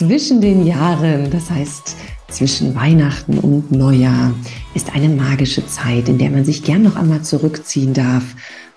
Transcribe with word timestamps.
Zwischen 0.00 0.40
den 0.40 0.64
Jahren, 0.64 1.30
das 1.30 1.50
heißt 1.50 1.94
zwischen 2.28 2.74
Weihnachten 2.74 3.38
und 3.38 3.70
Neujahr, 3.70 4.32
ist 4.72 4.94
eine 4.94 5.10
magische 5.10 5.66
Zeit, 5.66 6.08
in 6.08 6.16
der 6.16 6.30
man 6.30 6.46
sich 6.46 6.62
gern 6.62 6.84
noch 6.84 6.96
einmal 6.96 7.20
zurückziehen 7.20 7.92
darf 7.92 8.24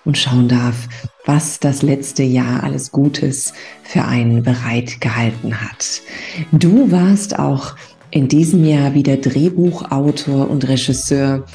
und 0.04 0.18
schauen 0.18 0.48
darf, 0.48 0.86
was 1.24 1.60
das 1.60 1.80
letzte 1.80 2.24
Jahr 2.24 2.62
alles 2.62 2.92
Gutes 2.92 3.54
für 3.84 4.04
einen 4.04 4.42
bereitgehalten 4.42 5.62
hat. 5.62 6.02
Du 6.52 6.90
warst 6.90 7.38
auch 7.38 7.74
in 8.10 8.28
diesem 8.28 8.62
Jahr 8.62 8.92
wieder 8.92 9.16
Drehbuchautor 9.16 10.50
und 10.50 10.68
Regisseur 10.68 11.46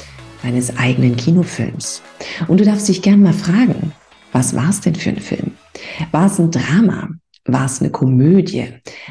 deines 0.42 0.78
eigenen 0.78 1.16
Kinofilms. 1.16 2.02
Und 2.48 2.60
du 2.60 2.66
darfst 2.66 2.88
dich 2.88 3.04
gern 3.04 3.22
mal 3.22 3.34
fragen, 3.34 3.92
was 4.32 4.56
war 4.56 4.72
es 4.72 4.82
denn 4.82 4.96
für 4.96 5.10
ein 5.12 5.20
Film? 5.20 5.52
War 6.12 6.26
es 6.26 6.40
ein 6.40 6.50
Drama? 6.50 7.10
War 7.52 7.66
es 7.66 7.82
eine 7.82 7.92
Komödie? 7.92 8.68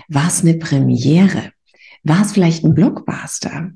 War 0.09 0.29
es 0.29 0.43
eine 0.43 0.55
Premiere? 0.55 1.53
War 2.05 2.23
es 2.23 2.33
vielleicht 2.33 2.65
ein 2.65 2.75
Blockbuster? 2.75 3.71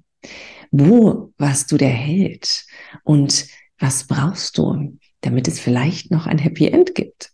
Wo 0.71 1.33
warst 1.39 1.73
du 1.73 1.77
der 1.77 1.91
Held? 1.91 2.65
Und 3.05 3.47
was 3.79 4.07
brauchst 4.07 4.59
du, 4.59 4.99
damit 5.21 5.49
es 5.49 5.61
vielleicht 5.61 6.11
noch 6.11 6.27
ein 6.27 6.39
Happy 6.39 6.69
End 6.69 6.95
gibt? 6.95 7.33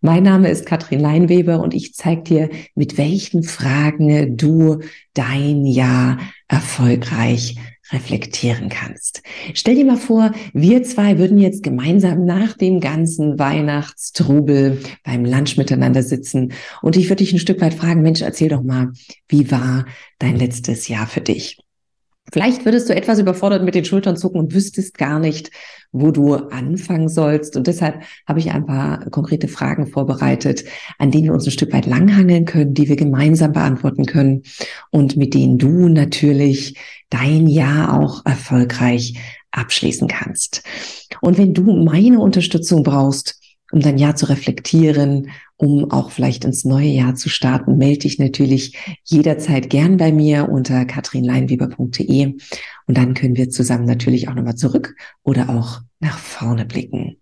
Mein 0.00 0.24
Name 0.24 0.50
ist 0.50 0.66
Katrin 0.66 1.00
Leinweber 1.00 1.60
und 1.60 1.72
ich 1.72 1.94
zeige 1.94 2.22
dir, 2.22 2.50
mit 2.74 2.98
welchen 2.98 3.42
Fragen 3.42 4.36
du 4.36 4.80
dein 5.14 5.64
Jahr 5.64 6.18
erfolgreich 6.48 7.56
reflektieren 7.92 8.68
kannst. 8.68 9.22
Stell 9.54 9.74
dir 9.74 9.84
mal 9.84 9.96
vor, 9.96 10.32
wir 10.52 10.82
zwei 10.82 11.18
würden 11.18 11.38
jetzt 11.38 11.62
gemeinsam 11.62 12.24
nach 12.24 12.54
dem 12.54 12.80
ganzen 12.80 13.38
Weihnachtstrubel 13.38 14.80
beim 15.04 15.24
Lunch 15.24 15.56
miteinander 15.56 16.02
sitzen 16.02 16.52
und 16.82 16.96
ich 16.96 17.08
würde 17.08 17.24
dich 17.24 17.32
ein 17.32 17.38
Stück 17.38 17.60
weit 17.60 17.74
fragen, 17.74 18.02
Mensch, 18.02 18.22
erzähl 18.22 18.48
doch 18.48 18.62
mal, 18.62 18.92
wie 19.28 19.50
war 19.50 19.86
dein 20.18 20.36
letztes 20.36 20.88
Jahr 20.88 21.06
für 21.06 21.20
dich? 21.20 21.58
Vielleicht 22.32 22.64
würdest 22.64 22.88
du 22.88 22.94
etwas 22.94 23.18
überfordert 23.18 23.62
mit 23.62 23.74
den 23.74 23.84
Schultern 23.84 24.16
zucken 24.16 24.40
und 24.40 24.54
wüsstest 24.54 24.98
gar 24.98 25.18
nicht, 25.18 25.50
wo 25.92 26.10
du 26.10 26.34
anfangen 26.34 27.08
sollst. 27.08 27.56
Und 27.56 27.66
deshalb 27.66 28.02
habe 28.26 28.38
ich 28.38 28.50
ein 28.50 28.66
paar 28.66 29.08
konkrete 29.10 29.48
Fragen 29.48 29.86
vorbereitet, 29.86 30.64
an 30.98 31.10
denen 31.10 31.24
wir 31.24 31.32
uns 31.32 31.46
ein 31.46 31.52
Stück 31.52 31.72
weit 31.72 31.86
langhangeln 31.86 32.44
können, 32.44 32.74
die 32.74 32.88
wir 32.88 32.96
gemeinsam 32.96 33.52
beantworten 33.52 34.06
können 34.06 34.42
und 34.90 35.16
mit 35.16 35.34
denen 35.34 35.58
du 35.58 35.88
natürlich 35.88 36.76
dein 37.10 37.46
Jahr 37.46 38.00
auch 38.00 38.26
erfolgreich 38.26 39.14
abschließen 39.52 40.08
kannst. 40.08 40.62
Und 41.20 41.38
wenn 41.38 41.54
du 41.54 41.62
meine 41.62 42.20
Unterstützung 42.20 42.82
brauchst, 42.82 43.40
um 43.72 43.80
dein 43.80 43.98
Jahr 43.98 44.16
zu 44.16 44.28
reflektieren, 44.28 45.30
um 45.56 45.90
auch 45.90 46.10
vielleicht 46.10 46.44
ins 46.44 46.64
neue 46.64 46.88
Jahr 46.88 47.14
zu 47.14 47.28
starten, 47.28 47.76
melde 47.78 48.00
dich 48.00 48.18
natürlich 48.18 48.76
jederzeit 49.04 49.70
gern 49.70 49.96
bei 49.96 50.12
mir 50.12 50.48
unter 50.48 50.84
katrinleinweber.de 50.84 52.34
und 52.86 52.96
dann 52.96 53.14
können 53.14 53.36
wir 53.36 53.50
zusammen 53.50 53.86
natürlich 53.86 54.28
auch 54.28 54.34
nochmal 54.34 54.56
zurück 54.56 54.94
oder 55.22 55.48
auch 55.48 55.80
nach 55.98 56.18
vorne 56.18 56.66
blicken. 56.66 57.16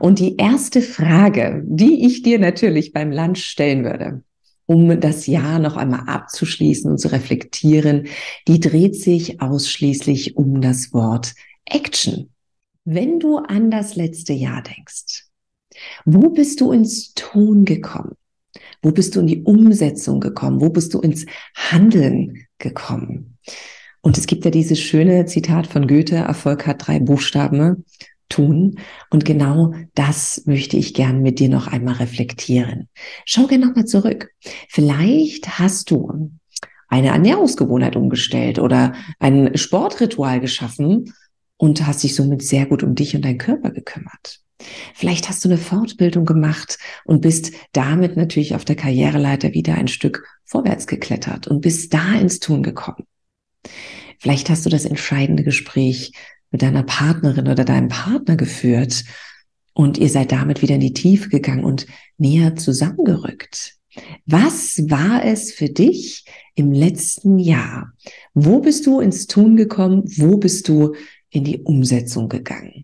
Und 0.00 0.18
die 0.18 0.36
erste 0.36 0.82
Frage, 0.82 1.62
die 1.66 2.06
ich 2.06 2.22
dir 2.22 2.38
natürlich 2.38 2.92
beim 2.92 3.12
Lunch 3.12 3.44
stellen 3.44 3.84
würde, 3.84 4.22
um 4.66 4.98
das 5.00 5.26
Jahr 5.26 5.58
noch 5.58 5.76
einmal 5.76 6.08
abzuschließen 6.08 6.90
und 6.90 6.98
zu 6.98 7.12
reflektieren, 7.12 8.06
die 8.48 8.60
dreht 8.60 8.96
sich 8.96 9.42
ausschließlich 9.42 10.36
um 10.36 10.60
das 10.60 10.92
Wort 10.92 11.34
Action. 11.66 12.30
Wenn 12.84 13.20
du 13.20 13.38
an 13.38 13.70
das 13.70 13.96
letzte 13.96 14.32
Jahr 14.32 14.62
denkst, 14.62 15.23
wo 16.04 16.30
bist 16.30 16.60
du 16.60 16.72
ins 16.72 17.14
Tun 17.14 17.64
gekommen? 17.64 18.16
Wo 18.82 18.90
bist 18.90 19.16
du 19.16 19.20
in 19.20 19.26
die 19.26 19.42
Umsetzung 19.42 20.20
gekommen? 20.20 20.60
Wo 20.60 20.68
bist 20.68 20.94
du 20.94 21.00
ins 21.00 21.26
Handeln 21.54 22.46
gekommen? 22.58 23.38
Und 24.00 24.18
es 24.18 24.26
gibt 24.26 24.44
ja 24.44 24.50
dieses 24.50 24.78
schöne 24.78 25.24
Zitat 25.24 25.66
von 25.66 25.86
Goethe, 25.86 26.16
Erfolg 26.16 26.66
hat 26.66 26.86
drei 26.86 27.00
Buchstaben, 27.00 27.84
tun. 28.28 28.78
Und 29.10 29.24
genau 29.24 29.74
das 29.94 30.42
möchte 30.46 30.76
ich 30.76 30.94
gern 30.94 31.22
mit 31.22 31.38
dir 31.38 31.48
noch 31.48 31.68
einmal 31.68 31.94
reflektieren. 31.94 32.88
Schau 33.24 33.46
gerne 33.46 33.66
nochmal 33.66 33.86
zurück. 33.86 34.30
Vielleicht 34.68 35.58
hast 35.58 35.90
du 35.90 36.30
eine 36.88 37.08
Ernährungsgewohnheit 37.08 37.96
umgestellt 37.96 38.58
oder 38.58 38.92
ein 39.18 39.56
Sportritual 39.56 40.40
geschaffen 40.40 41.12
und 41.56 41.86
hast 41.86 42.02
dich 42.02 42.14
somit 42.14 42.42
sehr 42.42 42.66
gut 42.66 42.82
um 42.82 42.94
dich 42.94 43.16
und 43.16 43.24
deinen 43.24 43.38
Körper 43.38 43.70
gekümmert. 43.70 44.43
Vielleicht 44.94 45.28
hast 45.28 45.44
du 45.44 45.48
eine 45.48 45.58
Fortbildung 45.58 46.24
gemacht 46.24 46.78
und 47.04 47.20
bist 47.20 47.52
damit 47.72 48.16
natürlich 48.16 48.54
auf 48.54 48.64
der 48.64 48.76
Karriereleiter 48.76 49.52
wieder 49.52 49.74
ein 49.74 49.88
Stück 49.88 50.26
vorwärts 50.44 50.86
geklettert 50.86 51.48
und 51.48 51.60
bist 51.60 51.92
da 51.92 52.14
ins 52.14 52.38
Tun 52.38 52.62
gekommen. 52.62 53.04
Vielleicht 54.18 54.48
hast 54.50 54.64
du 54.64 54.70
das 54.70 54.84
entscheidende 54.84 55.42
Gespräch 55.42 56.12
mit 56.50 56.62
deiner 56.62 56.84
Partnerin 56.84 57.48
oder 57.48 57.64
deinem 57.64 57.88
Partner 57.88 58.36
geführt 58.36 59.04
und 59.72 59.98
ihr 59.98 60.08
seid 60.08 60.30
damit 60.30 60.62
wieder 60.62 60.76
in 60.76 60.80
die 60.80 60.94
Tiefe 60.94 61.28
gegangen 61.28 61.64
und 61.64 61.86
näher 62.16 62.54
zusammengerückt. 62.54 63.74
Was 64.26 64.78
war 64.88 65.24
es 65.24 65.52
für 65.52 65.68
dich 65.68 66.24
im 66.54 66.72
letzten 66.72 67.38
Jahr? 67.38 67.92
Wo 68.34 68.60
bist 68.60 68.86
du 68.86 69.00
ins 69.00 69.26
Tun 69.26 69.56
gekommen? 69.56 70.04
Wo 70.16 70.36
bist 70.36 70.68
du 70.68 70.94
in 71.30 71.44
die 71.44 71.62
Umsetzung 71.62 72.28
gegangen? 72.28 72.83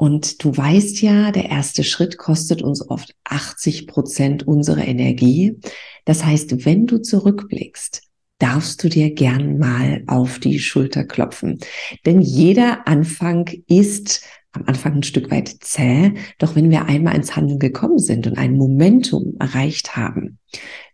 Und 0.00 0.42
du 0.42 0.56
weißt 0.56 1.02
ja, 1.02 1.30
der 1.30 1.50
erste 1.50 1.84
Schritt 1.84 2.16
kostet 2.16 2.62
uns 2.62 2.88
oft 2.88 3.14
80 3.24 3.86
Prozent 3.86 4.48
unserer 4.48 4.88
Energie. 4.88 5.58
Das 6.06 6.24
heißt, 6.24 6.64
wenn 6.64 6.86
du 6.86 7.02
zurückblickst, 7.02 8.00
darfst 8.38 8.82
du 8.82 8.88
dir 8.88 9.12
gern 9.12 9.58
mal 9.58 10.02
auf 10.06 10.38
die 10.38 10.58
Schulter 10.58 11.04
klopfen. 11.04 11.58
Denn 12.06 12.22
jeder 12.22 12.88
Anfang 12.88 13.50
ist 13.66 14.22
am 14.52 14.62
Anfang 14.64 14.94
ein 14.94 15.02
Stück 15.02 15.30
weit 15.30 15.54
zäh. 15.60 16.14
Doch 16.38 16.56
wenn 16.56 16.70
wir 16.70 16.86
einmal 16.86 17.14
ins 17.14 17.36
Handeln 17.36 17.58
gekommen 17.58 17.98
sind 17.98 18.26
und 18.26 18.38
ein 18.38 18.56
Momentum 18.56 19.34
erreicht 19.38 19.96
haben, 19.98 20.38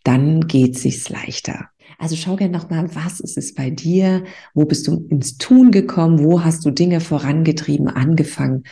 dann 0.02 0.48
geht 0.48 0.76
sich's 0.76 1.10
leichter. 1.10 1.68
Also 1.98 2.16
schau 2.16 2.34
gerne 2.34 2.58
nochmal, 2.58 2.92
was 2.96 3.20
ist 3.20 3.38
es 3.38 3.54
bei 3.54 3.70
dir? 3.70 4.24
Wo 4.52 4.64
bist 4.64 4.88
du 4.88 5.06
ins 5.08 5.38
Tun 5.38 5.70
gekommen? 5.70 6.24
Wo 6.24 6.42
hast 6.42 6.64
du 6.64 6.72
Dinge 6.72 7.00
vorangetrieben, 7.00 7.88
angefangen? 7.88 8.64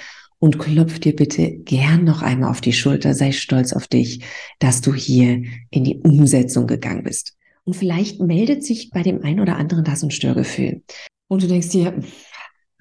Und 0.45 0.59
klopf 0.59 0.99
dir 0.99 1.17
bitte 1.17 1.53
gern 1.53 2.05
noch 2.05 2.21
einmal 2.21 2.51
auf 2.51 2.61
die 2.61 2.75
Schulter, 2.75 3.15
sei 3.15 3.33
stolz 3.33 3.73
auf 3.73 3.89
dich, 3.89 4.23
dass 4.59 4.83
du 4.83 4.93
hier 4.93 5.43
in 5.71 5.85
die 5.85 6.01
Umsetzung 6.01 6.67
gegangen 6.67 7.03
bist. 7.03 7.35
Und 7.65 7.73
vielleicht 7.73 8.21
meldet 8.21 8.63
sich 8.63 8.91
bei 8.91 9.03
dem 9.03 9.23
einen 9.23 9.41
oder 9.41 9.57
anderen 9.57 9.85
da 9.85 9.97
so 9.97 10.07
ein 10.07 10.11
Störgefühl. 10.11 10.83
Und 11.29 11.43
du 11.43 11.47
denkst 11.47 11.71
dir, 11.71 11.99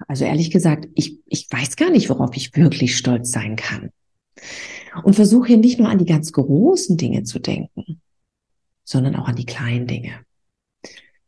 also 0.06 0.26
ehrlich 0.26 0.50
gesagt, 0.50 0.88
ich, 0.94 1.20
ich 1.24 1.46
weiß 1.50 1.76
gar 1.76 1.88
nicht, 1.88 2.10
worauf 2.10 2.36
ich 2.36 2.54
wirklich 2.54 2.98
stolz 2.98 3.30
sein 3.30 3.56
kann. 3.56 3.88
Und 5.02 5.14
versuche 5.14 5.46
hier 5.46 5.56
nicht 5.56 5.78
nur 5.78 5.88
an 5.88 5.96
die 5.96 6.04
ganz 6.04 6.32
großen 6.32 6.98
Dinge 6.98 7.22
zu 7.22 7.38
denken, 7.38 8.02
sondern 8.84 9.16
auch 9.16 9.26
an 9.26 9.36
die 9.36 9.46
kleinen 9.46 9.86
Dinge. 9.86 10.20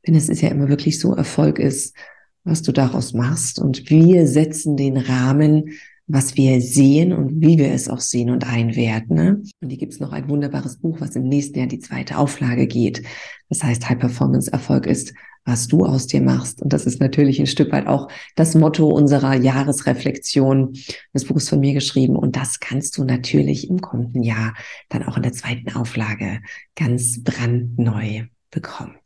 Denn 0.07 0.15
es 0.15 0.29
ist 0.29 0.43
ja 0.43 0.51
immer 0.51 0.69
wirklich 0.69 1.01
so, 1.01 1.15
Erfolg 1.15 1.59
ist, 1.59 1.97
was 2.45 2.61
du 2.61 2.73
daraus 2.73 3.15
machst. 3.15 3.59
Und 3.59 3.89
wir 3.89 4.27
setzen 4.27 4.77
den 4.77 4.99
Rahmen 4.99 5.71
was 6.07 6.37
wir 6.37 6.61
sehen 6.61 7.13
und 7.13 7.41
wie 7.41 7.59
wir 7.59 7.73
es 7.73 7.89
auch 7.89 8.01
sehen 8.01 8.31
und 8.31 8.47
einwerten. 8.47 9.17
Ne? 9.17 9.43
Und 9.61 9.69
hier 9.69 9.79
gibt 9.79 9.93
es 9.93 10.01
noch 10.01 10.13
ein 10.13 10.29
wunderbares 10.29 10.79
Buch, 10.79 11.01
was 11.01 11.17
im 11.17 11.25
nächsten 11.25 11.59
Jahr 11.59 11.67
die 11.67 11.81
zweite 11.81 12.19
Auflage 12.19 12.67
geht. 12.67 13.03
Das 13.49 13.63
heißt, 13.63 13.89
High 13.89 13.99
Performance 13.99 14.53
Erfolg 14.53 14.87
ist, 14.87 15.13
was 15.45 15.69
du 15.69 15.85
aus 15.85 16.07
dir 16.07 16.21
machst. 16.21 16.61
Und 16.61 16.73
das 16.73 16.87
ist 16.87 17.01
natürlich 17.01 17.41
ein 17.41 17.47
Stück 17.47 17.73
weit 17.73 17.87
auch 17.87 18.09
das 18.35 18.55
Motto 18.55 18.89
unserer 18.89 19.35
Jahresreflexion. 19.35 20.77
Das 21.13 21.25
Buch 21.25 21.37
ist 21.37 21.49
von 21.49 21.61
mir 21.61 21.73
geschrieben 21.73 22.17
und 22.17 22.37
das 22.37 22.61
kannst 22.61 22.99
du 22.99 23.05
natürlich 23.05 23.71
im 23.71 23.81
kommenden 23.81 24.23
Jahr 24.23 24.55
dann 24.89 25.05
auch 25.05 25.17
in 25.17 25.23
der 25.23 25.33
zweiten 25.33 25.75
Auflage 25.75 26.41
ganz 26.75 27.23
brandneu 27.23 28.25
bekommen. 28.51 28.97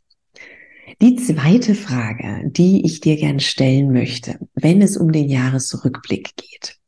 Die 1.00 1.17
zweite 1.17 1.75
Frage, 1.75 2.43
die 2.50 2.85
ich 2.85 3.00
dir 3.00 3.17
gern 3.17 3.41
stellen 3.41 3.93
möchte, 3.93 4.38
wenn 4.55 4.82
es 4.82 4.97
um 4.97 5.12
den 5.12 5.29
Jahresrückblick 5.29 6.37
geht, 6.37 6.80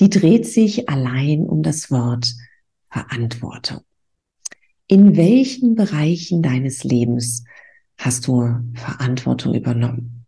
die 0.00 0.10
dreht 0.10 0.46
sich 0.46 0.88
allein 0.88 1.46
um 1.46 1.62
das 1.62 1.90
Wort 1.90 2.32
Verantwortung. 2.90 3.80
In 4.88 5.16
welchen 5.16 5.74
Bereichen 5.74 6.42
deines 6.42 6.84
Lebens 6.84 7.44
hast 7.98 8.26
du 8.26 8.60
Verantwortung 8.74 9.54
übernommen? 9.54 10.26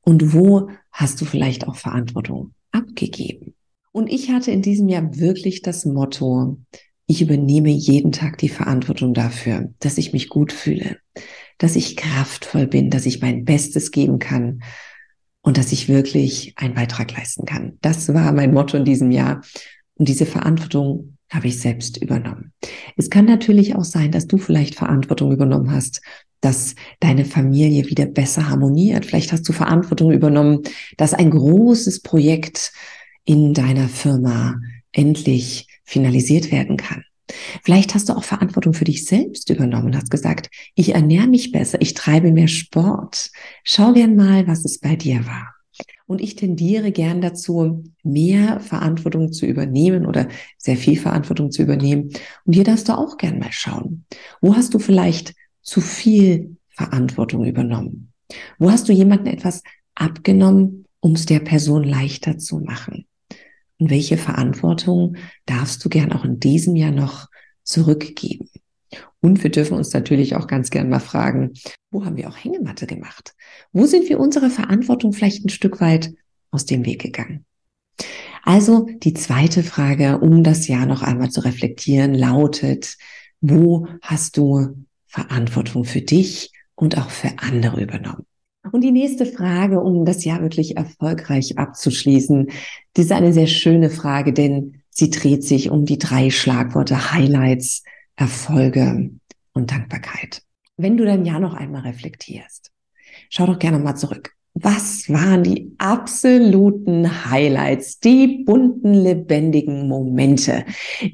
Und 0.00 0.32
wo 0.32 0.68
hast 0.90 1.20
du 1.20 1.24
vielleicht 1.24 1.66
auch 1.68 1.76
Verantwortung 1.76 2.54
abgegeben? 2.72 3.54
Und 3.92 4.08
ich 4.08 4.30
hatte 4.30 4.50
in 4.50 4.62
diesem 4.62 4.88
Jahr 4.88 5.16
wirklich 5.16 5.62
das 5.62 5.84
Motto, 5.84 6.58
ich 7.06 7.22
übernehme 7.22 7.68
jeden 7.68 8.10
Tag 8.10 8.38
die 8.38 8.48
Verantwortung 8.48 9.14
dafür, 9.14 9.72
dass 9.78 9.98
ich 9.98 10.12
mich 10.12 10.28
gut 10.28 10.52
fühle, 10.52 10.98
dass 11.58 11.76
ich 11.76 11.96
kraftvoll 11.96 12.66
bin, 12.66 12.90
dass 12.90 13.06
ich 13.06 13.20
mein 13.20 13.44
Bestes 13.44 13.90
geben 13.90 14.18
kann 14.18 14.62
und 15.42 15.58
dass 15.58 15.72
ich 15.72 15.88
wirklich 15.88 16.54
einen 16.56 16.74
Beitrag 16.74 17.12
leisten 17.16 17.44
kann. 17.44 17.78
Das 17.82 18.12
war 18.14 18.32
mein 18.32 18.54
Motto 18.54 18.76
in 18.76 18.84
diesem 18.84 19.10
Jahr. 19.10 19.42
Und 19.96 20.08
diese 20.08 20.26
Verantwortung 20.26 21.18
habe 21.30 21.48
ich 21.48 21.60
selbst 21.60 21.96
übernommen. 21.96 22.52
Es 22.96 23.10
kann 23.10 23.24
natürlich 23.24 23.74
auch 23.74 23.84
sein, 23.84 24.12
dass 24.12 24.26
du 24.26 24.38
vielleicht 24.38 24.74
Verantwortung 24.74 25.32
übernommen 25.32 25.72
hast, 25.72 26.02
dass 26.40 26.74
deine 27.00 27.24
Familie 27.24 27.86
wieder 27.88 28.06
besser 28.06 28.48
harmoniert. 28.48 29.06
Vielleicht 29.06 29.32
hast 29.32 29.48
du 29.48 29.52
Verantwortung 29.52 30.12
übernommen, 30.12 30.62
dass 30.96 31.14
ein 31.14 31.30
großes 31.30 32.00
Projekt 32.02 32.72
in 33.24 33.54
deiner 33.54 33.88
Firma 33.88 34.60
endlich 34.92 35.68
finalisiert 35.84 36.50
werden 36.50 36.76
kann. 36.76 37.04
Vielleicht 37.62 37.94
hast 37.94 38.08
du 38.08 38.14
auch 38.14 38.24
Verantwortung 38.24 38.74
für 38.74 38.84
dich 38.84 39.06
selbst 39.06 39.48
übernommen 39.50 39.86
und 39.86 39.96
hast 39.96 40.10
gesagt, 40.10 40.50
ich 40.74 40.94
ernähre 40.94 41.28
mich 41.28 41.52
besser, 41.52 41.80
ich 41.80 41.94
treibe 41.94 42.32
mehr 42.32 42.48
Sport. 42.48 43.30
Schau 43.64 43.92
gern 43.92 44.16
mal, 44.16 44.46
was 44.46 44.64
es 44.64 44.78
bei 44.78 44.96
dir 44.96 45.26
war. 45.26 45.54
Und 46.06 46.20
ich 46.20 46.36
tendiere 46.36 46.92
gern 46.92 47.20
dazu, 47.20 47.84
mehr 48.02 48.60
Verantwortung 48.60 49.32
zu 49.32 49.46
übernehmen 49.46 50.04
oder 50.04 50.28
sehr 50.58 50.76
viel 50.76 50.98
Verantwortung 50.98 51.50
zu 51.50 51.62
übernehmen. 51.62 52.10
Und 52.44 52.52
hier 52.52 52.64
darfst 52.64 52.88
du 52.88 52.98
auch 52.98 53.16
gern 53.16 53.38
mal 53.38 53.52
schauen. 53.52 54.04
Wo 54.40 54.54
hast 54.54 54.74
du 54.74 54.78
vielleicht 54.78 55.34
zu 55.62 55.80
viel 55.80 56.56
Verantwortung 56.68 57.46
übernommen? 57.46 58.12
Wo 58.58 58.70
hast 58.70 58.88
du 58.88 58.92
jemanden 58.92 59.26
etwas 59.26 59.62
abgenommen, 59.94 60.86
um 61.00 61.12
es 61.12 61.26
der 61.26 61.40
Person 61.40 61.84
leichter 61.84 62.38
zu 62.38 62.58
machen? 62.60 63.06
Und 63.82 63.90
welche 63.90 64.16
Verantwortung 64.16 65.16
darfst 65.44 65.84
du 65.84 65.88
gern 65.88 66.12
auch 66.12 66.24
in 66.24 66.38
diesem 66.38 66.76
Jahr 66.76 66.92
noch 66.92 67.26
zurückgeben? 67.64 68.48
Und 69.20 69.42
wir 69.42 69.50
dürfen 69.50 69.76
uns 69.76 69.92
natürlich 69.92 70.36
auch 70.36 70.46
ganz 70.46 70.70
gern 70.70 70.88
mal 70.88 71.00
fragen, 71.00 71.54
wo 71.90 72.04
haben 72.04 72.16
wir 72.16 72.28
auch 72.28 72.36
Hängematte 72.36 72.86
gemacht? 72.86 73.34
Wo 73.72 73.86
sind 73.86 74.08
wir 74.08 74.20
unserer 74.20 74.50
Verantwortung 74.50 75.12
vielleicht 75.12 75.44
ein 75.44 75.48
Stück 75.48 75.80
weit 75.80 76.14
aus 76.52 76.64
dem 76.64 76.86
Weg 76.86 77.02
gegangen? 77.02 77.44
Also 78.44 78.86
die 79.02 79.14
zweite 79.14 79.64
Frage, 79.64 80.20
um 80.20 80.44
das 80.44 80.68
Jahr 80.68 80.86
noch 80.86 81.02
einmal 81.02 81.30
zu 81.30 81.40
reflektieren, 81.40 82.14
lautet, 82.14 82.98
wo 83.40 83.88
hast 84.00 84.36
du 84.36 84.76
Verantwortung 85.08 85.84
für 85.84 86.02
dich 86.02 86.52
und 86.76 86.96
auch 86.98 87.10
für 87.10 87.32
andere 87.38 87.82
übernommen? 87.82 88.26
Und 88.70 88.82
die 88.82 88.92
nächste 88.92 89.26
Frage, 89.26 89.80
um 89.80 90.04
das 90.04 90.24
Jahr 90.24 90.40
wirklich 90.40 90.76
erfolgreich 90.76 91.58
abzuschließen, 91.58 92.50
das 92.94 93.06
ist 93.06 93.12
eine 93.12 93.32
sehr 93.32 93.48
schöne 93.48 93.90
Frage, 93.90 94.32
denn 94.32 94.82
sie 94.90 95.10
dreht 95.10 95.44
sich 95.44 95.70
um 95.70 95.84
die 95.84 95.98
drei 95.98 96.30
Schlagworte 96.30 97.12
Highlights, 97.12 97.82
Erfolge 98.14 99.10
und 99.52 99.70
Dankbarkeit. 99.72 100.42
Wenn 100.76 100.96
du 100.96 101.04
dein 101.04 101.24
Jahr 101.24 101.40
noch 101.40 101.54
einmal 101.54 101.82
reflektierst, 101.82 102.70
schau 103.30 103.46
doch 103.46 103.58
gerne 103.58 103.78
mal 103.78 103.96
zurück. 103.96 104.34
Was 104.54 105.08
waren 105.08 105.44
die 105.44 105.72
absoluten 105.78 107.30
Highlights, 107.30 108.00
die 108.00 108.44
bunten, 108.44 108.92
lebendigen 108.92 109.88
Momente? 109.88 110.66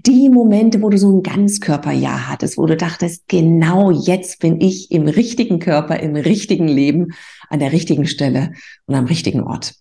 Die 0.06 0.28
Momente, 0.28 0.82
wo 0.82 0.90
du 0.90 0.98
so 0.98 1.16
ein 1.16 1.22
Ganzkörperjahr 1.22 2.28
hattest, 2.28 2.58
wo 2.58 2.66
du 2.66 2.76
dachtest, 2.76 3.28
genau 3.28 3.92
jetzt 3.92 4.40
bin 4.40 4.60
ich 4.60 4.90
im 4.90 5.06
richtigen 5.06 5.60
Körper, 5.60 6.00
im 6.00 6.16
richtigen 6.16 6.66
Leben, 6.66 7.12
an 7.48 7.60
der 7.60 7.72
richtigen 7.72 8.08
Stelle 8.08 8.54
und 8.86 8.96
am 8.96 9.06
richtigen 9.06 9.42
Ort. 9.42 9.74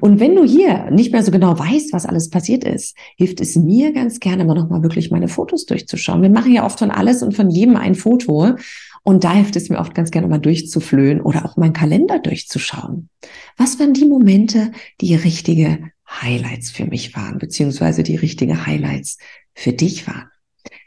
Und 0.00 0.20
wenn 0.20 0.34
du 0.34 0.44
hier 0.44 0.90
nicht 0.90 1.12
mehr 1.12 1.22
so 1.22 1.30
genau 1.30 1.58
weißt, 1.58 1.92
was 1.92 2.06
alles 2.06 2.28
passiert 2.28 2.64
ist, 2.64 2.96
hilft 3.16 3.40
es 3.40 3.56
mir 3.56 3.92
ganz 3.92 4.20
gerne 4.20 4.44
mal 4.44 4.54
nochmal 4.54 4.82
wirklich 4.82 5.10
meine 5.12 5.28
Fotos 5.28 5.64
durchzuschauen. 5.64 6.22
Wir 6.22 6.30
machen 6.30 6.52
ja 6.52 6.66
oft 6.66 6.80
von 6.80 6.90
alles 6.90 7.22
und 7.22 7.34
von 7.34 7.50
jedem 7.50 7.76
ein 7.76 7.94
Foto. 7.94 8.56
Und 9.02 9.24
da 9.24 9.32
hilft 9.32 9.56
es 9.56 9.68
mir 9.68 9.78
oft 9.78 9.94
ganz 9.94 10.10
gerne 10.10 10.28
mal 10.28 10.38
durchzuflöhen 10.38 11.20
oder 11.20 11.44
auch 11.44 11.56
meinen 11.56 11.72
Kalender 11.72 12.18
durchzuschauen. 12.18 13.08
Was 13.56 13.78
waren 13.78 13.94
die 13.94 14.04
Momente, 14.04 14.72
die 15.00 15.14
richtige 15.14 15.90
Highlights 16.08 16.70
für 16.70 16.84
mich 16.84 17.16
waren, 17.16 17.38
beziehungsweise 17.38 18.02
die 18.02 18.16
richtige 18.16 18.66
Highlights 18.66 19.18
für 19.54 19.72
dich 19.72 20.06
waren? 20.06 20.28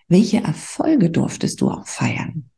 Welche 0.07 0.43
Erfolge 0.43 1.09
durftest 1.09 1.61
du 1.61 1.69
auch 1.69 1.87
feiern? 1.87 2.49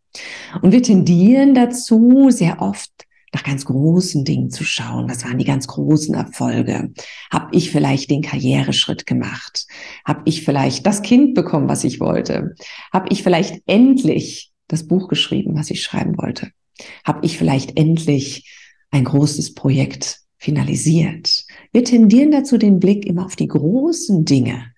Und 0.62 0.72
wir 0.72 0.84
tendieren 0.84 1.54
dazu, 1.54 2.30
sehr 2.30 2.62
oft 2.62 2.92
nach 3.34 3.44
ganz 3.44 3.66
großen 3.66 4.24
Dingen 4.24 4.50
zu 4.50 4.64
schauen. 4.64 5.10
Was 5.10 5.26
waren 5.26 5.38
die 5.38 5.46
ganz 5.46 5.68
großen 5.68 6.16
Erfolge? 6.16 6.94
Hab 7.30 7.54
ich 7.54 7.70
vielleicht 7.70 8.10
den 8.10 8.22
Karriereschritt 8.22 9.06
gemacht? 9.06 9.68
Hab 10.06 10.22
ich 10.26 10.46
vielleicht 10.46 10.86
das 10.86 11.02
Kind 11.02 11.34
bekommen, 11.34 11.68
was 11.68 11.84
ich 11.84 12.00
wollte? 12.00 12.56
Hab 12.94 13.12
ich 13.12 13.24
vielleicht 13.24 13.62
endlich 13.68 14.54
das 14.68 14.88
Buch 14.88 15.08
geschrieben, 15.08 15.56
was 15.56 15.70
ich 15.70 15.84
schreiben 15.84 16.18
wollte? 16.18 16.52
Habe 17.04 17.26
ich 17.26 17.38
vielleicht 17.38 17.78
endlich 17.78 18.52
ein 18.92 19.06
großes 19.06 19.54
Projekt 19.54 20.20
finalisiert? 20.38 21.46
Wir 21.72 21.84
tendieren 21.84 22.32
dazu, 22.32 22.58
den 22.58 22.80
Blick 22.80 23.06
immer 23.06 23.26
auf 23.26 23.36
die 23.36 23.48
großen 23.48 24.26
Dinge 24.26 24.72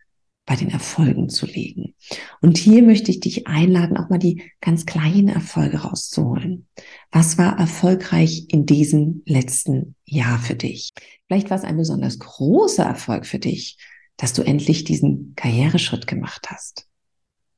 bei 0.47 0.55
den 0.55 0.69
Erfolgen 0.69 1.27
zu 1.29 1.45
legen. 1.45 1.93
Und 2.41 2.57
hier 2.57 2.81
möchte 2.81 3.11
ich 3.11 3.19
dich 3.19 3.47
einladen, 3.47 3.97
auch 3.97 4.09
mal 4.09 4.17
die 4.17 4.41
ganz 4.61 4.85
kleinen 4.85 5.27
Erfolge 5.27 5.79
rauszuholen. 5.79 6.67
Was 7.11 7.37
war 7.37 7.59
erfolgreich 7.59 8.45
in 8.47 8.65
diesem 8.65 9.23
letzten 9.25 9.95
Jahr 10.05 10.39
für 10.39 10.55
dich? 10.55 10.93
Vielleicht 11.27 11.49
war 11.49 11.57
es 11.57 11.65
ein 11.65 11.75
besonders 11.75 12.17
großer 12.17 12.83
Erfolg 12.83 13.25
für 13.25 13.39
dich, 13.39 13.77
dass 14.15 14.31
du 14.31 14.41
endlich 14.41 14.85
diesen 14.85 15.33
Karriereschritt 15.35 16.07
gemacht 16.07 16.47
hast. 16.49 16.86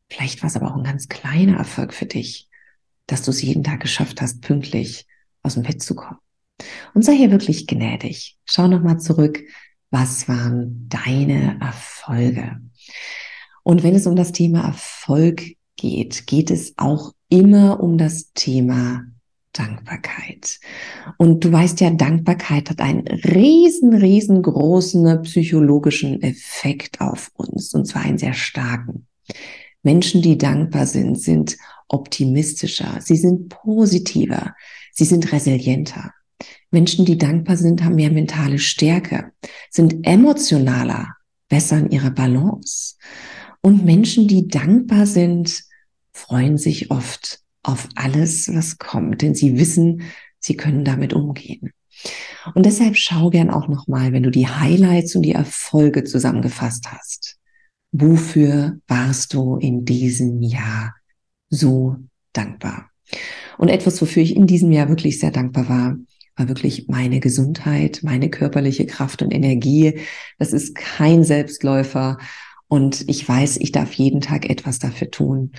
Vielleicht 0.10 0.42
war 0.42 0.48
es 0.48 0.56
aber 0.56 0.72
auch 0.72 0.78
ein 0.78 0.84
ganz 0.84 1.08
kleiner 1.08 1.58
Erfolg 1.58 1.94
für 1.94 2.06
dich, 2.06 2.50
dass 3.08 3.24
du 3.24 3.32
es 3.32 3.42
jeden 3.42 3.64
Tag 3.64 3.80
geschafft 3.80 4.22
hast, 4.22 4.42
pünktlich 4.42 5.08
aus 5.44 5.54
dem 5.54 5.64
Bett 5.64 5.82
zu 5.82 5.96
kommen. 5.96 6.20
Und 6.94 7.06
sei 7.06 7.16
hier 7.16 7.32
wirklich 7.32 7.68
gnädig. 7.68 8.38
Schau 8.46 8.68
nochmal 8.68 9.00
zurück. 9.00 9.42
Was 9.92 10.28
waren 10.28 10.88
deine 10.90 11.60
Erfolge? 11.62 12.60
Und 13.64 13.84
wenn 13.84 13.96
es 13.96 14.08
um 14.08 14.16
das 14.16 14.32
Thema 14.32 14.62
Erfolg 14.66 15.44
geht, 15.78 16.28
geht 16.28 16.52
es 16.52 16.74
auch 16.78 17.14
immer 17.30 17.80
um 17.80 17.98
das 17.98 18.34
Thema 18.34 19.04
Dankbarkeit. 19.54 20.60
Und 21.18 21.44
du 21.44 21.52
weißt 21.52 21.82
ja, 21.82 21.90
Dankbarkeit 21.90 22.70
hat 22.70 22.82
einen 22.82 23.08
riesen, 23.08 23.94
riesengroßen 23.94 25.22
psychologischen 25.24 26.22
Effekt 26.22 27.02
auf 27.02 27.32
uns, 27.34 27.74
und 27.74 27.86
zwar 27.86 28.04
einen 28.04 28.18
sehr 28.18 28.34
starken. 28.34 29.08
Menschen, 29.84 30.22
die 30.22 30.38
dankbar 30.38 30.86
sind, 30.86 31.20
sind 31.20 31.58
optimistischer, 31.88 33.00
sie 33.02 33.16
sind 33.16 33.50
positiver, 33.50 34.56
sie 34.94 35.06
sind 35.06 35.32
resilienter. 35.32 36.14
Menschen, 36.72 37.06
die 37.06 37.18
dankbar 37.18 37.58
sind, 37.58 37.84
haben 37.84 37.96
mehr 37.96 38.12
mentale 38.12 38.60
Stärke, 38.60 39.32
sind 39.72 40.06
emotionaler, 40.06 41.16
besser 41.48 41.80
in 41.80 41.90
ihrer 41.90 42.12
Balance. 42.12 42.96
Und 43.62 43.84
Menschen, 43.86 44.28
die 44.28 44.48
dankbar 44.48 45.06
sind, 45.06 45.64
freuen 46.14 46.58
sich 46.58 46.92
oft 46.92 47.40
auf 47.64 47.90
alles, 47.96 48.54
was 48.54 48.78
kommt, 48.78 49.22
denn 49.22 49.36
sie 49.36 49.58
wissen, 49.58 50.04
sie 50.40 50.56
können 50.56 50.86
damit 50.86 51.14
umgehen. 51.14 51.72
Und 52.56 52.66
deshalb 52.66 52.96
schau 52.96 53.30
gern 53.30 53.50
auch 53.50 53.68
nochmal, 53.68 54.14
wenn 54.14 54.24
du 54.24 54.32
die 54.32 54.48
Highlights 54.48 55.16
und 55.16 55.24
die 55.24 55.34
Erfolge 55.34 56.04
zusammengefasst 56.04 56.92
hast. 56.92 57.38
Wofür 57.92 58.80
warst 58.88 59.34
du 59.34 59.58
in 59.58 59.86
diesem 59.86 60.42
Jahr 60.42 60.96
so 61.50 61.96
dankbar? 62.34 62.90
Und 63.58 63.70
etwas, 63.70 64.02
wofür 64.02 64.24
ich 64.24 64.36
in 64.36 64.48
diesem 64.48 64.72
Jahr 64.72 64.90
wirklich 64.90 65.20
sehr 65.20 65.32
dankbar 65.32 65.68
war, 65.70 65.98
war 66.36 66.48
wirklich 66.48 66.88
meine 66.88 67.20
Gesundheit, 67.20 68.00
meine 68.04 68.30
körperliche 68.30 68.86
Kraft 68.86 69.22
und 69.22 69.32
Energie. 69.32 70.00
Das 70.38 70.54
ist 70.54 70.76
kein 70.76 71.24
Selbstläufer. 71.24 72.18
Und 72.68 73.04
ich 73.10 73.28
weiß, 73.28 73.58
ich 73.58 73.72
darf 73.72 73.94
jeden 73.94 74.22
Tag 74.22 74.50
etwas 74.50 74.80
dafür 74.80 75.12
tun. 75.12 75.52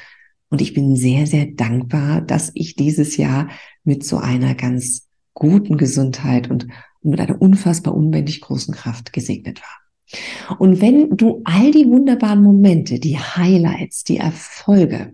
Und 0.49 0.60
ich 0.62 0.72
bin 0.75 0.96
sehr, 0.96 1.26
sehr 1.26 1.46
dankbar, 1.46 2.22
dass 2.22 2.50
ich 2.54 2.76
dieses 2.76 3.16
Jahr 3.16 3.49
mit 3.84 4.04
so 4.04 4.18
einer 4.18 4.54
ganz 4.54 5.08
guten 5.34 5.76
Gesundheit 5.76 6.50
und 6.50 6.66
mit 7.02 7.20
einer 7.20 7.40
unfassbar 7.40 7.94
unbändig 7.94 8.40
großen 8.40 8.75
Kraft 8.75 9.12
gesegnet 9.12 9.60
war. 9.60 9.89
Und 10.59 10.81
wenn 10.81 11.17
du 11.17 11.43
all 11.45 11.71
die 11.71 11.87
wunderbaren 11.87 12.43
Momente, 12.43 12.99
die 12.99 13.19
Highlights, 13.19 14.05
die 14.05 14.17
Erfolge 14.17 15.12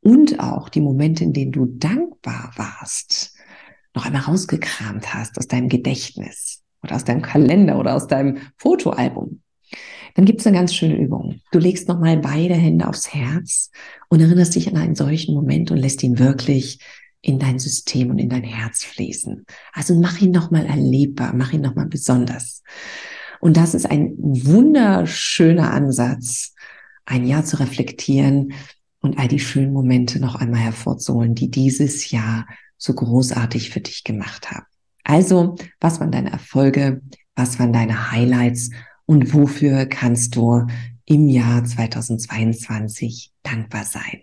und 0.00 0.40
auch 0.40 0.68
die 0.68 0.80
Momente, 0.80 1.24
in 1.24 1.32
denen 1.32 1.52
du 1.52 1.66
dankbar 1.66 2.52
warst, 2.56 3.34
noch 3.94 4.06
einmal 4.06 4.22
rausgekramt 4.22 5.12
hast 5.12 5.36
aus 5.38 5.48
deinem 5.48 5.68
Gedächtnis 5.68 6.62
oder 6.82 6.94
aus 6.96 7.04
deinem 7.04 7.22
Kalender 7.22 7.78
oder 7.78 7.94
aus 7.94 8.06
deinem 8.06 8.38
Fotoalbum, 8.56 9.42
Dann 10.14 10.24
gibt 10.24 10.40
es 10.40 10.46
eine 10.46 10.56
ganz 10.56 10.74
schöne 10.74 10.96
Übung. 10.96 11.40
Du 11.52 11.58
legst 11.58 11.88
nochmal 11.88 12.16
beide 12.18 12.54
Hände 12.54 12.88
aufs 12.88 13.12
Herz 13.12 13.70
und 14.08 14.20
erinnerst 14.20 14.54
dich 14.54 14.68
an 14.68 14.76
einen 14.76 14.94
solchen 14.94 15.34
Moment 15.34 15.70
und 15.70 15.78
lässt 15.78 16.02
ihn 16.02 16.18
wirklich 16.18 16.80
in 17.22 17.38
dein 17.38 17.58
System 17.58 18.10
und 18.10 18.18
in 18.18 18.28
dein 18.28 18.42
Herz 18.44 18.82
fließen. 18.82 19.44
Also 19.72 19.94
mach 19.94 20.20
ihn 20.20 20.30
nochmal 20.30 20.66
erlebbar, 20.66 21.32
mach 21.34 21.52
ihn 21.52 21.60
nochmal 21.60 21.86
besonders. 21.86 22.62
Und 23.40 23.56
das 23.56 23.74
ist 23.74 23.90
ein 23.90 24.14
wunderschöner 24.18 25.72
Ansatz, 25.72 26.54
ein 27.06 27.26
Jahr 27.26 27.44
zu 27.44 27.58
reflektieren 27.58 28.52
und 29.00 29.18
all 29.18 29.28
die 29.28 29.40
schönen 29.40 29.72
Momente 29.72 30.20
noch 30.20 30.36
einmal 30.36 30.60
hervorzuholen, 30.60 31.34
die 31.34 31.50
dieses 31.50 32.10
Jahr 32.10 32.46
so 32.76 32.94
großartig 32.94 33.70
für 33.70 33.80
dich 33.80 34.04
gemacht 34.04 34.50
haben. 34.50 34.66
Also, 35.04 35.56
was 35.80 36.00
waren 36.00 36.12
deine 36.12 36.30
Erfolge? 36.30 37.02
Was 37.34 37.58
waren 37.58 37.72
deine 37.72 38.12
Highlights? 38.12 38.70
Und 39.06 39.34
wofür 39.34 39.86
kannst 39.86 40.36
du 40.36 40.66
im 41.04 41.28
Jahr 41.28 41.64
2022 41.64 43.32
dankbar 43.42 43.84
sein? 43.84 44.22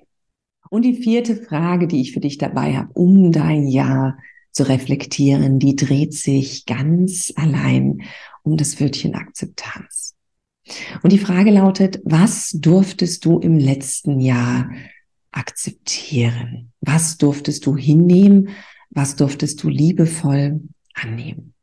Und 0.69 0.83
die 0.83 0.95
vierte 0.95 1.35
Frage, 1.35 1.87
die 1.87 2.01
ich 2.01 2.13
für 2.13 2.19
dich 2.19 2.37
dabei 2.37 2.77
habe, 2.77 2.91
um 2.93 3.31
dein 3.31 3.67
Jahr 3.67 4.17
zu 4.57 4.67
reflektieren, 4.67 5.59
die 5.59 5.75
dreht 5.75 6.13
sich 6.13 6.65
ganz 6.65 7.31
allein 7.35 8.01
um 8.43 8.57
das 8.57 8.79
Wörtchen 8.79 9.13
Akzeptanz. 9.13 10.15
Und 11.03 11.11
die 11.11 11.19
Frage 11.19 11.51
lautet, 11.51 12.01
was 12.03 12.51
durftest 12.51 13.23
du 13.23 13.39
im 13.39 13.57
letzten 13.57 14.19
Jahr 14.19 14.69
akzeptieren? 15.31 16.71
Was 16.81 17.17
durftest 17.17 17.65
du 17.65 17.77
hinnehmen? 17.77 18.49
Was 18.89 19.15
durftest 19.15 19.61
du 19.61 19.69
liebevoll 19.69 20.61
annehmen? 20.93 21.53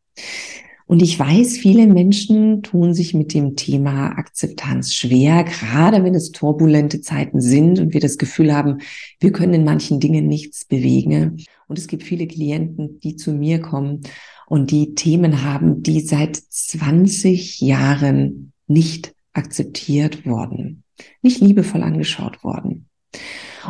Und 0.87 1.01
ich 1.01 1.19
weiß, 1.19 1.57
viele 1.57 1.87
Menschen 1.87 2.63
tun 2.63 2.93
sich 2.93 3.15
mit 3.15 3.33
dem 3.33 3.57
Thema 3.57 4.19
Akzeptanz 4.19 4.93
schwer, 4.93 5.45
gerade 5.45 6.05
wenn 6.05 6.15
es 6.15 6.31
turbulente 6.31 7.01
Zeiten 7.01 7.41
sind 7.41 7.79
und 7.79 7.95
wir 7.95 8.01
das 8.01 8.19
Gefühl 8.19 8.55
haben, 8.55 8.79
wir 9.19 9.33
können 9.33 9.55
in 9.55 9.65
manchen 9.65 9.99
Dingen 9.99 10.27
nichts 10.27 10.67
bewegen. 10.67 11.43
Und 11.69 11.79
es 11.79 11.87
gibt 11.87 12.03
viele 12.03 12.27
Klienten, 12.27 13.01
die 13.01 13.17
zu 13.17 13.33
mir 13.33 13.61
kommen 13.61 14.03
und 14.47 14.71
die 14.71 14.95
Themen 14.95 15.43
haben, 15.43 15.83
die 15.83 16.01
seit 16.01 16.37
20 16.37 17.61
Jahren 17.61 18.53
nicht 18.67 19.15
akzeptiert 19.33 20.27
worden, 20.27 20.85
nicht 21.23 21.41
liebevoll 21.41 21.83
angeschaut 21.83 22.45
worden. 22.45 22.89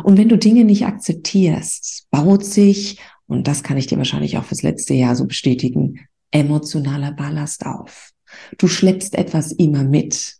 Und 0.03 0.17
wenn 0.17 0.27
du 0.27 0.37
Dinge 0.37 0.65
nicht 0.65 0.85
akzeptierst, 0.85 2.07
baut 2.11 2.43
sich, 2.43 2.99
und 3.27 3.47
das 3.47 3.63
kann 3.63 3.77
ich 3.77 3.87
dir 3.87 3.97
wahrscheinlich 3.97 4.37
auch 4.37 4.43
fürs 4.43 4.63
letzte 4.63 4.93
Jahr 4.93 5.15
so 5.15 5.25
bestätigen, 5.25 6.07
emotionaler 6.31 7.11
Ballast 7.11 7.65
auf. 7.65 8.11
Du 8.57 8.67
schleppst 8.67 9.15
etwas 9.15 9.51
immer 9.51 9.83
mit. 9.83 10.35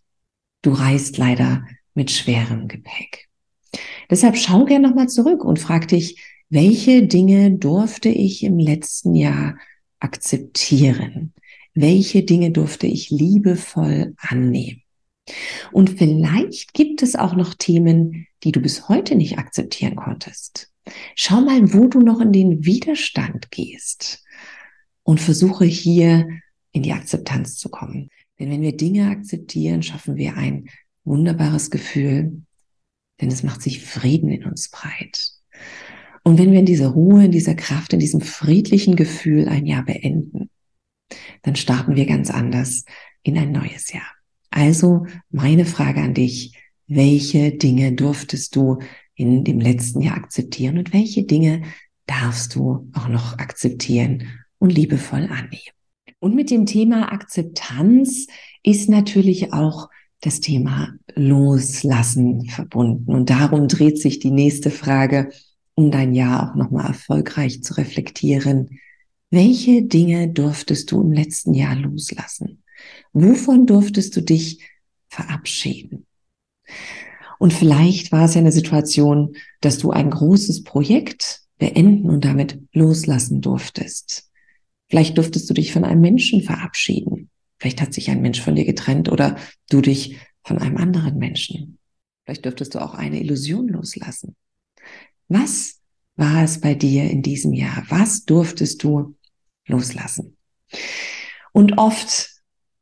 Du 0.62 0.72
reist 0.72 1.18
leider 1.18 1.66
mit 1.94 2.12
schwerem 2.12 2.68
Gepäck. 2.68 3.30
Deshalb 4.10 4.38
schau 4.38 4.66
gerne 4.66 4.88
nochmal 4.88 5.10
zurück 5.10 5.44
und 5.44 5.60
frag 5.60 5.88
dich, 5.88 6.22
welche 6.50 7.08
Dinge 7.08 7.52
durfte 7.52 8.10
ich 8.10 8.44
im 8.44 8.60
letzten 8.60 9.16
Jahr 9.16 9.58
akzeptieren? 10.00 11.34
Welche 11.74 12.24
Dinge 12.24 12.52
durfte 12.52 12.88
ich 12.88 13.10
liebevoll 13.10 14.14
annehmen? 14.18 14.82
Und 15.72 15.98
vielleicht 15.98 16.74
gibt 16.74 17.02
es 17.02 17.16
auch 17.16 17.36
noch 17.36 17.56
Themen, 17.56 18.28
die 18.44 18.52
du 18.52 18.62
bis 18.62 18.88
heute 18.88 19.16
nicht 19.16 19.40
akzeptieren 19.40 19.96
konntest. 19.96 20.72
Schau 21.16 21.42
mal, 21.42 21.74
wo 21.74 21.88
du 21.88 22.00
noch 22.00 22.22
in 22.22 22.32
den 22.32 22.64
Widerstand 22.64 23.50
gehst 23.50 24.24
und 25.06 25.22
versuche 25.22 25.66
hier 25.66 26.28
in 26.72 26.84
die 26.84 26.92
Akzeptanz 26.92 27.56
zu 27.56 27.70
kommen. 27.70 28.10
Denn 28.38 28.50
wenn 28.50 28.62
wir 28.62 28.76
Dinge 28.76 29.10
akzeptieren, 29.10 29.82
schaffen 29.82 30.18
wir 30.18 30.36
ein 30.36 30.68
wunderbares 31.06 31.70
Gefühl, 31.70 32.42
denn 33.22 33.30
es 33.30 33.44
macht 33.44 33.62
sich 33.62 33.82
Frieden 33.82 34.30
in 34.30 34.44
uns 34.44 34.70
breit. 34.70 35.30
Und 36.24 36.40
wenn 36.40 36.52
wir 36.52 36.60
in 36.60 36.66
dieser 36.66 36.90
Ruhe, 36.90 37.26
in 37.26 37.32
dieser 37.32 37.54
Kraft, 37.54 37.94
in 37.94 38.00
diesem 38.00 38.20
friedlichen 38.20 38.96
Gefühl 38.96 39.48
ein 39.48 39.68
Jahr 39.68 39.86
beenden, 39.86 40.50
dann 41.44 41.56
starten 41.56 41.96
wir 41.96 42.08
ganz 42.08 42.32
anders 42.32 42.84
in 43.22 43.38
ein 43.38 43.52
neues 43.52 43.94
Jahr. 43.94 44.12
Also 44.50 45.06
meine 45.30 45.66
Frage 45.66 46.02
an 46.02 46.16
dich, 46.16 46.58
welche 46.88 47.52
Dinge 47.52 47.94
durftest 47.94 48.56
du 48.56 48.80
in 49.14 49.44
dem 49.44 49.60
letzten 49.60 50.02
Jahr 50.02 50.18
akzeptieren 50.18 50.80
und 50.80 50.94
welche 50.94 51.24
Dinge 51.24 51.62
darfst 52.08 52.56
du 52.56 52.90
auch 52.94 53.08
noch 53.08 53.38
akzeptieren 53.38 54.45
und 54.60 54.74
liebevoll 54.74 55.24
annehmen. 55.24 55.76
Und 56.20 56.36
mit 56.36 56.50
dem 56.50 56.66
Thema 56.66 57.12
Akzeptanz 57.12 58.28
ist 58.64 58.90
natürlich 58.90 59.54
auch 59.54 59.90
das 60.22 60.40
Thema 60.40 60.94
Loslassen 61.16 62.46
verbunden. 62.50 63.14
Und 63.14 63.30
darum 63.30 63.68
dreht 63.68 64.02
sich 64.02 64.20
die 64.20 64.32
nächste 64.32 64.72
Frage, 64.72 65.30
um 65.76 65.92
dein 65.92 66.16
Jahr 66.16 66.50
auch 66.50 66.56
nochmal 66.56 66.88
erfolgreich 66.88 67.62
zu 67.62 67.76
reflektieren. 67.76 68.80
Welche 69.30 69.84
Dinge 69.84 70.30
durftest 70.30 70.92
du 70.92 71.02
im 71.02 71.12
letzten 71.12 71.54
Jahr 71.54 71.76
loslassen? 71.76 72.64
Wovon 73.14 73.66
durftest 73.66 74.16
du 74.16 74.22
dich 74.22 74.62
verabschieden? 75.10 76.06
Und 77.38 77.54
vielleicht 77.54 78.12
war 78.12 78.26
es 78.26 78.34
ja 78.34 78.42
eine 78.42 78.52
Situation, 78.52 79.36
dass 79.62 79.78
du 79.78 79.92
ein 79.92 80.10
großes 80.10 80.64
Projekt 80.64 81.42
beenden 81.58 82.10
und 82.10 82.26
damit 82.26 82.60
loslassen 82.74 83.42
durftest. 83.42 84.32
Vielleicht 84.90 85.18
durftest 85.18 85.50
du 85.50 85.54
dich 85.54 85.74
von 85.74 85.84
einem 85.84 86.02
Menschen 86.02 86.42
verabschieden. 86.42 87.30
Vielleicht 87.60 87.82
hat 87.82 87.94
sich 87.94 88.10
ein 88.10 88.22
Mensch 88.22 88.42
von 88.42 88.56
dir 88.56 88.66
getrennt 88.66 89.10
oder 89.10 89.38
du 89.70 89.82
dich 89.82 90.18
von 90.44 90.60
einem 90.60 90.78
anderen 90.78 91.18
Menschen. 91.18 91.80
Vielleicht 92.24 92.46
dürftest 92.46 92.76
du 92.76 92.80
auch 92.80 92.94
eine 92.94 93.20
Illusion 93.20 93.68
loslassen. 93.68 94.36
Was 95.28 95.82
war 96.16 96.44
es 96.44 96.62
bei 96.62 96.76
dir 96.76 97.10
in 97.10 97.22
diesem 97.22 97.54
Jahr? 97.54 97.84
Was 97.90 98.26
durftest 98.26 98.84
du 98.84 99.16
loslassen? 99.68 100.38
Und 101.52 101.78
oft 101.78 102.30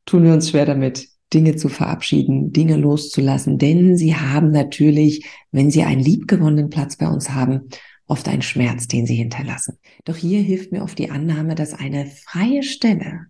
tun 0.06 0.24
wir 0.24 0.32
uns 0.32 0.50
schwer 0.50 0.66
damit, 0.66 1.08
Dinge 1.32 1.56
zu 1.56 1.68
verabschieden, 1.68 2.52
Dinge 2.52 2.76
loszulassen, 2.76 3.58
denn 3.58 3.96
sie 3.96 4.14
haben 4.14 4.50
natürlich, 4.50 5.26
wenn 5.50 5.70
sie 5.70 5.82
einen 5.82 6.00
liebgewonnenen 6.00 6.70
Platz 6.70 6.96
bei 6.96 7.08
uns 7.08 7.30
haben, 7.30 7.68
oft 8.06 8.28
einen 8.28 8.42
Schmerz, 8.42 8.88
den 8.88 9.06
sie 9.06 9.14
hinterlassen. 9.14 9.78
Doch 10.04 10.16
hier 10.16 10.40
hilft 10.40 10.72
mir 10.72 10.82
oft 10.82 10.98
die 10.98 11.10
Annahme, 11.10 11.54
dass 11.54 11.74
eine 11.74 12.06
freie 12.06 12.62
Stelle 12.62 13.26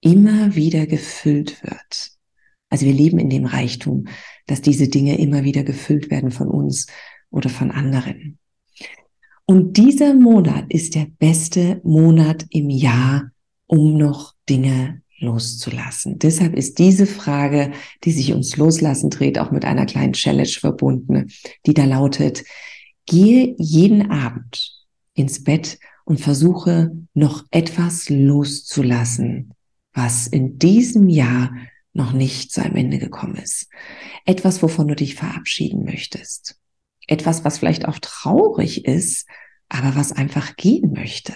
immer 0.00 0.54
wieder 0.54 0.86
gefüllt 0.86 1.62
wird. 1.62 2.12
Also 2.70 2.86
wir 2.86 2.92
leben 2.92 3.18
in 3.18 3.30
dem 3.30 3.46
Reichtum, 3.46 4.08
dass 4.46 4.60
diese 4.60 4.88
Dinge 4.88 5.18
immer 5.18 5.44
wieder 5.44 5.62
gefüllt 5.62 6.10
werden 6.10 6.30
von 6.30 6.48
uns 6.48 6.86
oder 7.30 7.48
von 7.48 7.70
anderen. 7.70 8.38
Und 9.46 9.78
dieser 9.78 10.14
Monat 10.14 10.66
ist 10.68 10.94
der 10.94 11.06
beste 11.18 11.80
Monat 11.82 12.46
im 12.50 12.68
Jahr, 12.68 13.30
um 13.66 13.96
noch 13.96 14.34
Dinge 14.48 15.02
loszulassen. 15.20 16.18
Deshalb 16.18 16.54
ist 16.54 16.78
diese 16.78 17.06
Frage, 17.06 17.72
die 18.04 18.12
sich 18.12 18.30
ums 18.32 18.56
Loslassen 18.56 19.10
dreht, 19.10 19.38
auch 19.38 19.50
mit 19.50 19.64
einer 19.64 19.86
kleinen 19.86 20.12
Challenge 20.12 20.48
verbunden, 20.48 21.30
die 21.66 21.74
da 21.74 21.84
lautet, 21.84 22.44
gehe 23.08 23.56
jeden 23.58 24.10
Abend 24.10 24.86
ins 25.14 25.42
Bett 25.42 25.78
und 26.04 26.20
versuche 26.20 26.92
noch 27.14 27.44
etwas 27.50 28.08
loszulassen, 28.08 29.54
was 29.92 30.26
in 30.28 30.58
diesem 30.58 31.08
Jahr 31.08 31.52
noch 31.92 32.12
nicht 32.12 32.52
zu 32.52 32.62
einem 32.62 32.76
Ende 32.76 32.98
gekommen 32.98 33.36
ist. 33.36 33.68
Etwas, 34.24 34.62
wovon 34.62 34.86
du 34.88 34.94
dich 34.94 35.16
verabschieden 35.16 35.84
möchtest. 35.84 36.56
Etwas, 37.08 37.44
was 37.44 37.58
vielleicht 37.58 37.88
auch 37.88 37.98
traurig 37.98 38.84
ist, 38.84 39.26
aber 39.68 39.96
was 39.96 40.12
einfach 40.12 40.56
gehen 40.56 40.92
möchte. 40.92 41.34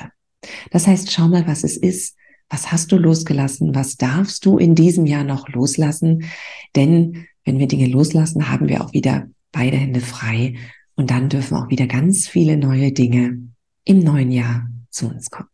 Das 0.70 0.86
heißt, 0.86 1.10
schau 1.10 1.28
mal, 1.28 1.46
was 1.46 1.64
es 1.64 1.76
ist. 1.76 2.16
Was 2.48 2.70
hast 2.70 2.92
du 2.92 2.98
losgelassen? 2.98 3.74
Was 3.74 3.96
darfst 3.96 4.44
du 4.44 4.58
in 4.58 4.74
diesem 4.74 5.06
Jahr 5.06 5.24
noch 5.24 5.48
loslassen? 5.48 6.24
Denn 6.76 7.26
wenn 7.44 7.58
wir 7.58 7.66
Dinge 7.66 7.86
loslassen, 7.86 8.50
haben 8.50 8.68
wir 8.68 8.84
auch 8.84 8.92
wieder 8.92 9.26
beide 9.52 9.78
Hände 9.78 10.00
frei 10.00 10.56
und 10.94 11.10
dann 11.10 11.28
dürfen 11.28 11.56
auch 11.56 11.70
wieder 11.70 11.86
ganz 11.86 12.28
viele 12.28 12.56
neue 12.56 12.92
Dinge 12.92 13.48
im 13.84 13.98
neuen 14.00 14.30
Jahr 14.30 14.68
zu 14.90 15.08
uns 15.08 15.30
kommen. 15.30 15.48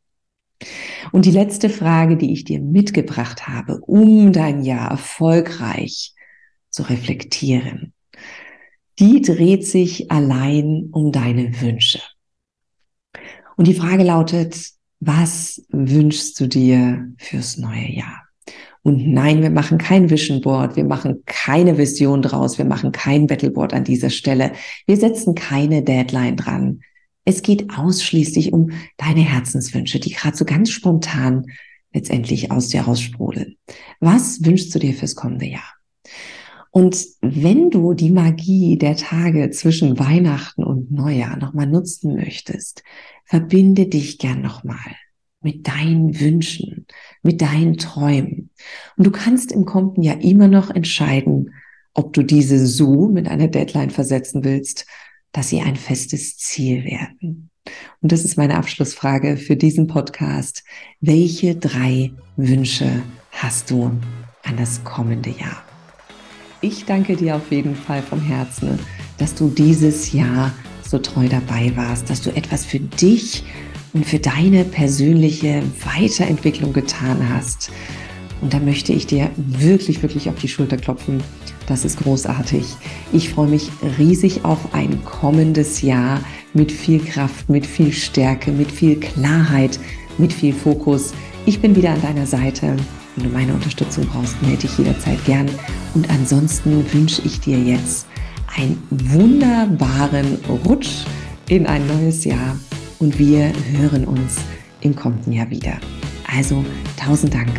Und 1.12 1.24
die 1.24 1.30
letzte 1.30 1.70
Frage, 1.70 2.16
die 2.16 2.32
ich 2.32 2.44
dir 2.44 2.60
mitgebracht 2.60 3.46
habe, 3.46 3.80
um 3.80 4.32
dein 4.32 4.62
Jahr 4.62 4.90
erfolgreich 4.90 6.14
zu 6.70 6.82
reflektieren, 6.82 7.94
die 8.98 9.22
dreht 9.22 9.66
sich 9.66 10.10
allein 10.10 10.88
um 10.90 11.12
deine 11.12 11.60
Wünsche. 11.60 12.00
Und 13.56 13.68
die 13.68 13.74
Frage 13.74 14.02
lautet, 14.02 14.72
was 15.00 15.64
wünschst 15.70 16.38
du 16.40 16.48
dir 16.48 17.12
fürs 17.18 17.56
neue 17.56 17.88
Jahr? 17.88 18.27
Und 18.88 19.06
nein, 19.06 19.42
wir 19.42 19.50
machen 19.50 19.76
kein 19.76 20.08
Vision 20.08 20.40
Board, 20.40 20.76
wir 20.76 20.84
machen 20.84 21.22
keine 21.26 21.76
Vision 21.76 22.22
draus, 22.22 22.56
wir 22.56 22.64
machen 22.64 22.90
kein 22.90 23.26
Battleboard 23.26 23.74
an 23.74 23.84
dieser 23.84 24.08
Stelle. 24.08 24.52
Wir 24.86 24.96
setzen 24.96 25.34
keine 25.34 25.82
Deadline 25.82 26.38
dran. 26.38 26.80
Es 27.26 27.42
geht 27.42 27.68
ausschließlich 27.68 28.54
um 28.54 28.70
deine 28.96 29.20
Herzenswünsche, 29.20 30.00
die 30.00 30.12
gerade 30.12 30.38
so 30.38 30.46
ganz 30.46 30.70
spontan 30.70 31.44
letztendlich 31.92 32.50
aus 32.50 32.68
dir 32.68 32.80
raussprudeln. 32.80 33.58
Was 34.00 34.42
wünschst 34.42 34.74
du 34.74 34.78
dir 34.78 34.94
fürs 34.94 35.14
kommende 35.14 35.44
Jahr? 35.44 35.74
Und 36.70 36.96
wenn 37.20 37.68
du 37.68 37.92
die 37.92 38.10
Magie 38.10 38.78
der 38.78 38.96
Tage 38.96 39.50
zwischen 39.50 39.98
Weihnachten 39.98 40.64
und 40.64 40.90
Neujahr 40.90 41.36
nochmal 41.36 41.66
nutzen 41.66 42.14
möchtest, 42.14 42.82
verbinde 43.26 43.86
dich 43.86 44.16
gern 44.16 44.40
nochmal 44.40 44.96
mit 45.40 45.68
deinen 45.68 46.18
Wünschen, 46.20 46.86
mit 47.22 47.40
deinen 47.40 47.76
Träumen. 47.76 48.50
Und 48.96 49.06
du 49.06 49.10
kannst 49.10 49.52
im 49.52 49.64
kommenden 49.64 50.02
Jahr 50.02 50.20
immer 50.20 50.48
noch 50.48 50.70
entscheiden, 50.70 51.54
ob 51.94 52.12
du 52.12 52.22
diese 52.22 52.66
so 52.66 53.08
mit 53.08 53.28
einer 53.28 53.48
Deadline 53.48 53.90
versetzen 53.90 54.44
willst, 54.44 54.86
dass 55.32 55.48
sie 55.48 55.60
ein 55.60 55.76
festes 55.76 56.36
Ziel 56.36 56.84
werden. 56.84 57.50
Und 58.00 58.12
das 58.12 58.24
ist 58.24 58.36
meine 58.36 58.56
Abschlussfrage 58.56 59.36
für 59.36 59.56
diesen 59.56 59.86
Podcast. 59.86 60.64
Welche 61.00 61.54
drei 61.54 62.12
Wünsche 62.36 63.02
hast 63.32 63.70
du 63.70 63.90
an 64.42 64.56
das 64.56 64.82
kommende 64.84 65.30
Jahr? 65.30 65.62
Ich 66.60 66.86
danke 66.86 67.14
dir 67.16 67.36
auf 67.36 67.52
jeden 67.52 67.76
Fall 67.76 68.02
vom 68.02 68.20
Herzen, 68.20 68.78
dass 69.18 69.34
du 69.34 69.48
dieses 69.48 70.12
Jahr 70.12 70.52
so 70.82 70.98
treu 70.98 71.28
dabei 71.28 71.72
warst, 71.76 72.10
dass 72.10 72.22
du 72.22 72.30
etwas 72.30 72.64
für 72.64 72.80
dich 72.80 73.44
und 73.92 74.06
für 74.06 74.18
deine 74.18 74.64
persönliche 74.64 75.62
Weiterentwicklung 75.84 76.72
getan 76.72 77.28
hast. 77.32 77.70
Und 78.40 78.54
da 78.54 78.60
möchte 78.60 78.92
ich 78.92 79.06
dir 79.06 79.30
wirklich, 79.36 80.02
wirklich 80.02 80.28
auf 80.28 80.36
die 80.36 80.48
Schulter 80.48 80.76
klopfen. 80.76 81.22
Das 81.66 81.84
ist 81.84 81.98
großartig. 81.98 82.64
Ich 83.12 83.30
freue 83.30 83.48
mich 83.48 83.70
riesig 83.98 84.44
auf 84.44 84.74
ein 84.74 85.04
kommendes 85.04 85.82
Jahr 85.82 86.20
mit 86.54 86.70
viel 86.72 87.00
Kraft, 87.00 87.48
mit 87.48 87.66
viel 87.66 87.92
Stärke, 87.92 88.52
mit 88.52 88.70
viel 88.70 88.96
Klarheit, 88.96 89.78
mit 90.18 90.32
viel 90.32 90.52
Fokus. 90.52 91.12
Ich 91.46 91.60
bin 91.60 91.74
wieder 91.76 91.90
an 91.90 92.02
deiner 92.02 92.26
Seite. 92.26 92.76
Wenn 93.16 93.24
du 93.24 93.30
meine 93.30 93.52
Unterstützung 93.52 94.06
brauchst, 94.06 94.40
melde 94.42 94.58
dich 94.58 94.78
jederzeit 94.78 95.22
gern. 95.24 95.50
Und 95.94 96.08
ansonsten 96.08 96.84
wünsche 96.92 97.22
ich 97.24 97.40
dir 97.40 97.58
jetzt 97.58 98.06
einen 98.56 98.80
wunderbaren 98.90 100.38
Rutsch 100.64 101.04
in 101.48 101.66
ein 101.66 101.86
neues 101.86 102.24
Jahr 102.24 102.56
und 102.98 103.18
wir 103.18 103.52
hören 103.72 104.04
uns 104.04 104.36
im 104.80 104.94
kommenden 104.94 105.32
Jahr 105.32 105.50
wieder. 105.50 105.78
Also 106.26 106.64
tausend 106.96 107.34
Dank 107.34 107.52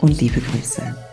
und 0.00 0.20
liebe 0.20 0.40
Grüße. 0.40 1.05